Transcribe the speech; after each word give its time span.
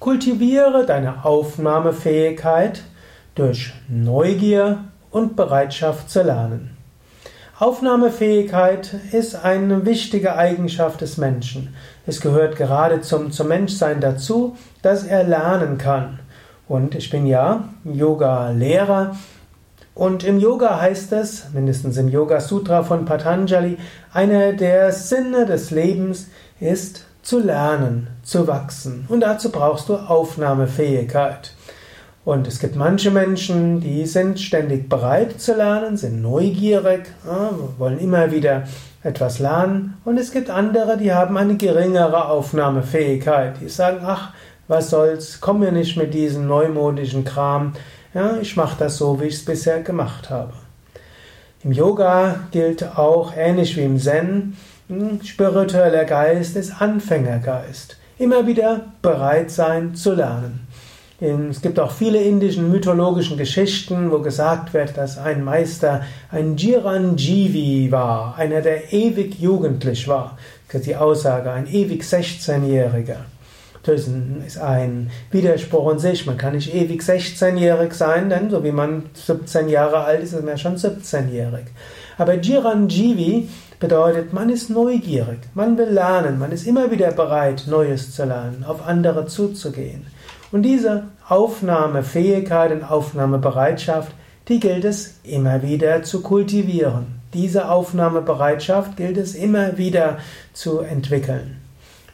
Kultiviere 0.00 0.86
deine 0.86 1.24
Aufnahmefähigkeit 1.24 2.82
durch 3.34 3.72
Neugier 3.88 4.84
und 5.10 5.34
Bereitschaft 5.34 6.08
zu 6.08 6.22
lernen. 6.22 6.76
Aufnahmefähigkeit 7.58 8.94
ist 9.10 9.44
eine 9.44 9.84
wichtige 9.84 10.36
Eigenschaft 10.36 11.00
des 11.00 11.16
Menschen. 11.16 11.74
Es 12.06 12.20
gehört 12.20 12.54
gerade 12.54 13.00
zum, 13.00 13.32
zum 13.32 13.48
Menschsein 13.48 14.00
dazu, 14.00 14.56
dass 14.82 15.02
er 15.02 15.24
lernen 15.24 15.78
kann. 15.78 16.20
Und 16.68 16.94
ich 16.94 17.10
bin 17.10 17.26
ja 17.26 17.68
Yoga-Lehrer. 17.82 19.16
Und 19.96 20.22
im 20.22 20.38
Yoga 20.38 20.80
heißt 20.80 21.10
es, 21.14 21.46
mindestens 21.52 21.96
im 21.96 22.06
Yoga 22.06 22.38
Sutra 22.38 22.84
von 22.84 23.04
Patanjali, 23.04 23.78
einer 24.12 24.52
der 24.52 24.92
Sinne 24.92 25.44
des 25.44 25.72
Lebens 25.72 26.28
ist 26.60 27.07
zu 27.28 27.40
lernen, 27.40 28.06
zu 28.22 28.48
wachsen. 28.48 29.04
Und 29.10 29.20
dazu 29.20 29.50
brauchst 29.50 29.90
du 29.90 29.96
Aufnahmefähigkeit. 29.96 31.52
Und 32.24 32.46
es 32.46 32.58
gibt 32.58 32.74
manche 32.74 33.10
Menschen, 33.10 33.82
die 33.82 34.06
sind 34.06 34.40
ständig 34.40 34.88
bereit 34.88 35.38
zu 35.38 35.54
lernen, 35.54 35.98
sind 35.98 36.22
neugierig, 36.22 37.02
wollen 37.76 37.98
immer 37.98 38.32
wieder 38.32 38.62
etwas 39.02 39.40
lernen. 39.40 39.98
Und 40.06 40.16
es 40.16 40.32
gibt 40.32 40.48
andere, 40.48 40.96
die 40.96 41.12
haben 41.12 41.36
eine 41.36 41.58
geringere 41.58 42.30
Aufnahmefähigkeit. 42.30 43.60
Die 43.60 43.68
sagen, 43.68 43.98
ach, 44.06 44.32
was 44.66 44.88
soll's, 44.88 45.38
komm 45.42 45.58
mir 45.58 45.72
nicht 45.72 45.98
mit 45.98 46.14
diesem 46.14 46.46
neumodischen 46.46 47.26
Kram. 47.26 47.74
Ja, 48.14 48.38
ich 48.40 48.56
mache 48.56 48.76
das 48.78 48.96
so, 48.96 49.20
wie 49.20 49.26
ich 49.26 49.34
es 49.34 49.44
bisher 49.44 49.82
gemacht 49.82 50.30
habe. 50.30 50.54
Im 51.62 51.72
Yoga 51.72 52.36
gilt 52.52 52.96
auch, 52.96 53.34
ähnlich 53.36 53.76
wie 53.76 53.84
im 53.84 53.98
Zen, 53.98 54.56
spiritueller 55.22 56.04
Geist 56.04 56.56
ist 56.56 56.80
Anfängergeist. 56.80 57.96
Immer 58.18 58.46
wieder 58.46 58.86
bereit 59.02 59.50
sein 59.50 59.94
zu 59.94 60.14
lernen. 60.14 60.66
Es 61.20 61.60
gibt 61.60 61.80
auch 61.80 61.90
viele 61.90 62.22
indischen 62.22 62.70
mythologischen 62.70 63.36
Geschichten, 63.36 64.10
wo 64.10 64.20
gesagt 64.20 64.72
wird, 64.72 64.96
dass 64.96 65.18
ein 65.18 65.42
Meister 65.42 66.02
ein 66.30 66.56
Jiranjivi 66.56 67.90
war, 67.90 68.36
einer, 68.38 68.60
der 68.60 68.92
ewig 68.92 69.38
jugendlich 69.40 70.06
war. 70.06 70.38
Das 70.68 70.80
ist 70.80 70.86
die 70.86 70.96
Aussage, 70.96 71.50
ein 71.50 71.66
ewig 71.66 72.02
16-Jähriger. 72.02 73.16
Das 73.82 74.06
ist 74.46 74.58
ein 74.58 75.10
Widerspruch 75.30 75.92
in 75.92 75.98
sich. 75.98 76.24
Man 76.26 76.36
kann 76.36 76.54
nicht 76.54 76.74
ewig 76.74 77.02
16-jährig 77.02 77.92
sein, 77.94 78.30
denn 78.30 78.48
so 78.48 78.62
wie 78.62 78.72
man 78.72 79.04
17 79.14 79.68
Jahre 79.68 80.04
alt 80.04 80.22
ist, 80.22 80.34
ist 80.34 80.44
man 80.44 80.58
schon 80.58 80.76
17-jährig. 80.76 81.66
Aber 82.16 82.34
Jiranjivi 82.34 83.48
bedeutet, 83.78 84.32
man 84.32 84.50
ist 84.50 84.70
neugierig, 84.70 85.38
man 85.54 85.78
will 85.78 85.88
lernen, 85.88 86.38
man 86.38 86.52
ist 86.52 86.66
immer 86.66 86.90
wieder 86.90 87.12
bereit, 87.12 87.64
Neues 87.66 88.14
zu 88.14 88.24
lernen, 88.24 88.64
auf 88.66 88.86
andere 88.86 89.26
zuzugehen. 89.26 90.06
Und 90.50 90.62
diese 90.62 91.04
Aufnahmefähigkeit 91.28 92.72
und 92.72 92.84
Aufnahmebereitschaft, 92.84 94.12
die 94.48 94.60
gilt 94.60 94.84
es 94.84 95.20
immer 95.22 95.62
wieder 95.62 96.02
zu 96.02 96.22
kultivieren. 96.22 97.18
Diese 97.34 97.70
Aufnahmebereitschaft 97.70 98.96
gilt 98.96 99.18
es 99.18 99.34
immer 99.34 99.76
wieder 99.76 100.18
zu 100.54 100.80
entwickeln. 100.80 101.58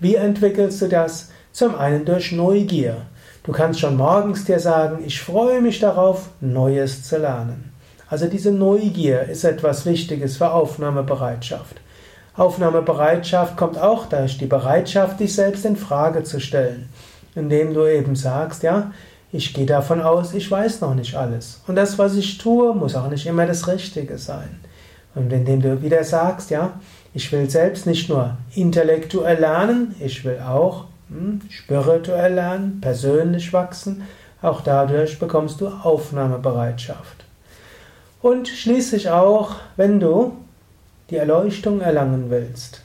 Wie 0.00 0.16
entwickelst 0.16 0.82
du 0.82 0.88
das? 0.88 1.30
Zum 1.52 1.76
einen 1.76 2.04
durch 2.04 2.32
Neugier. 2.32 2.96
Du 3.44 3.52
kannst 3.52 3.78
schon 3.78 3.96
morgens 3.96 4.44
dir 4.44 4.58
sagen, 4.58 5.04
ich 5.06 5.20
freue 5.20 5.60
mich 5.60 5.78
darauf, 5.78 6.30
Neues 6.40 7.04
zu 7.04 7.18
lernen. 7.18 7.73
Also 8.08 8.26
diese 8.26 8.52
Neugier 8.52 9.22
ist 9.22 9.44
etwas 9.44 9.86
Wichtiges 9.86 10.36
für 10.36 10.50
Aufnahmebereitschaft. 10.50 11.80
Aufnahmebereitschaft 12.36 13.56
kommt 13.56 13.78
auch 13.78 14.06
durch 14.06 14.38
die 14.38 14.46
Bereitschaft, 14.46 15.20
dich 15.20 15.34
selbst 15.34 15.64
in 15.64 15.76
Frage 15.76 16.24
zu 16.24 16.40
stellen, 16.40 16.88
indem 17.34 17.74
du 17.74 17.86
eben 17.86 18.16
sagst, 18.16 18.62
ja, 18.62 18.90
ich 19.32 19.54
gehe 19.54 19.66
davon 19.66 20.00
aus, 20.00 20.34
ich 20.34 20.50
weiß 20.50 20.80
noch 20.80 20.94
nicht 20.94 21.16
alles. 21.16 21.60
Und 21.66 21.76
das, 21.76 21.98
was 21.98 22.14
ich 22.14 22.38
tue, 22.38 22.74
muss 22.74 22.94
auch 22.94 23.08
nicht 23.08 23.26
immer 23.26 23.46
das 23.46 23.66
Richtige 23.66 24.18
sein. 24.18 24.60
Und 25.14 25.32
indem 25.32 25.62
du 25.62 25.82
wieder 25.82 26.04
sagst, 26.04 26.50
ja, 26.50 26.74
ich 27.14 27.30
will 27.32 27.48
selbst 27.48 27.86
nicht 27.86 28.08
nur 28.08 28.36
intellektuell 28.54 29.38
lernen, 29.38 29.94
ich 30.00 30.24
will 30.24 30.40
auch 30.40 30.86
hm, 31.08 31.40
spirituell 31.48 32.34
lernen, 32.34 32.80
persönlich 32.80 33.52
wachsen, 33.52 34.02
auch 34.42 34.60
dadurch 34.60 35.18
bekommst 35.18 35.60
du 35.60 35.68
Aufnahmebereitschaft. 35.68 37.23
Und 38.24 38.48
schließlich 38.48 39.10
auch, 39.10 39.56
wenn 39.76 40.00
du 40.00 40.32
die 41.10 41.16
Erleuchtung 41.16 41.82
erlangen 41.82 42.30
willst 42.30 42.80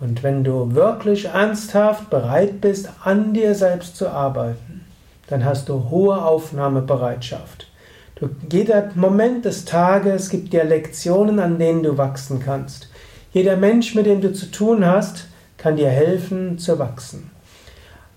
und 0.00 0.24
wenn 0.24 0.42
du 0.42 0.74
wirklich 0.74 1.26
ernsthaft 1.26 2.10
bereit 2.10 2.60
bist, 2.60 2.88
an 3.04 3.32
dir 3.32 3.54
selbst 3.54 3.94
zu 3.96 4.08
arbeiten, 4.08 4.84
dann 5.28 5.44
hast 5.44 5.68
du 5.68 5.88
hohe 5.88 6.20
Aufnahmebereitschaft. 6.20 7.68
Du, 8.16 8.30
jeder 8.50 8.90
Moment 8.96 9.44
des 9.44 9.66
Tages 9.66 10.30
gibt 10.30 10.52
dir 10.52 10.64
Lektionen, 10.64 11.38
an 11.38 11.60
denen 11.60 11.84
du 11.84 11.96
wachsen 11.96 12.40
kannst. 12.40 12.90
Jeder 13.32 13.56
Mensch, 13.56 13.94
mit 13.94 14.06
dem 14.06 14.20
du 14.20 14.32
zu 14.32 14.46
tun 14.46 14.84
hast, 14.84 15.28
kann 15.58 15.76
dir 15.76 15.90
helfen 15.90 16.58
zu 16.58 16.80
wachsen. 16.80 17.30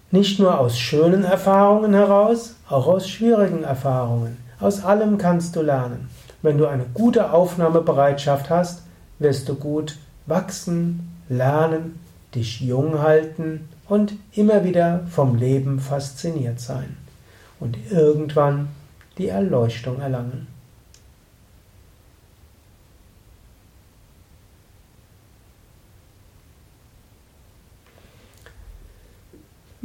Nicht 0.10 0.40
nur 0.40 0.60
aus 0.60 0.80
schönen 0.80 1.26
Erfahrungen 1.26 1.94
heraus, 1.94 2.56
auch 2.68 2.88
aus 2.88 3.08
schwierigen 3.08 3.64
Erfahrungen. 3.64 4.38
Aus 4.60 4.84
allem 4.84 5.20
kannst 5.20 5.56
du 5.56 5.62
lernen. 5.62 6.10
Wenn 6.46 6.60
du 6.60 6.68
eine 6.68 6.86
gute 6.94 7.34
Aufnahmebereitschaft 7.34 8.52
hast, 8.52 8.84
wirst 9.18 9.50
du 9.50 9.56
gut 9.56 9.98
wachsen, 10.28 11.12
lernen, 11.28 12.00
dich 12.36 12.62
jung 12.62 13.00
halten 13.00 13.68
und 13.90 14.14
immer 14.32 14.64
wieder 14.64 15.08
vom 15.10 15.38
Leben 15.38 15.80
fasziniert 15.80 16.60
sein 16.60 16.98
und 17.60 17.80
irgendwann 17.90 18.68
die 19.18 19.30
Erleuchtung 19.30 20.00
erlangen. 20.00 20.46